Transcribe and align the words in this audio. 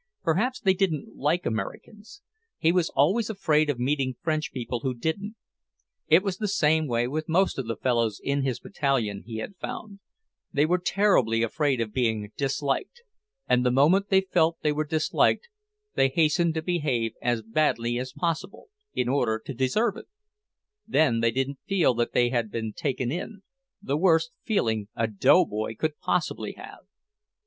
Perhaps 0.23 0.61
they 0.61 0.73
didn't 0.73 1.15
like 1.15 1.45
Americans; 1.45 2.23
he 2.57 2.71
was 2.71 2.89
always 2.95 3.29
afraid 3.29 3.69
of 3.69 3.77
meeting 3.77 4.15
French 4.19 4.51
people 4.51 4.79
who 4.79 4.95
didn't. 4.95 5.35
It 6.07 6.23
was 6.23 6.37
the 6.39 6.47
same 6.47 6.87
way 6.87 7.07
with 7.07 7.29
most 7.29 7.59
of 7.59 7.67
the 7.67 7.75
fellows 7.75 8.19
in 8.23 8.41
his 8.41 8.59
battalion, 8.59 9.21
he 9.27 9.37
had 9.37 9.55
found; 9.57 9.99
they 10.51 10.65
were 10.65 10.79
terribly 10.79 11.43
afraid 11.43 11.79
of 11.79 11.93
being 11.93 12.31
disliked. 12.35 13.01
And 13.47 13.63
the 13.63 13.69
moment 13.69 14.09
they 14.09 14.21
felt 14.21 14.57
they 14.63 14.71
were 14.71 14.85
disliked, 14.87 15.49
they 15.93 16.09
hastened 16.09 16.55
to 16.55 16.63
behave 16.63 17.13
as 17.21 17.43
badly 17.43 17.99
as 17.99 18.11
possible, 18.11 18.69
in 18.95 19.07
order 19.07 19.39
to 19.45 19.53
deserve 19.53 19.97
it; 19.97 20.07
then 20.87 21.19
they 21.19 21.29
didn't 21.29 21.59
feel 21.67 21.93
that 21.93 22.11
they 22.11 22.29
had 22.29 22.49
been 22.49 22.73
taken 22.73 23.11
in 23.11 23.43
the 23.83 23.97
worst 23.97 24.31
feeling 24.41 24.87
a 24.95 25.05
doughboy 25.05 25.75
could 25.75 25.99
possibly 25.99 26.53
have! 26.53 26.79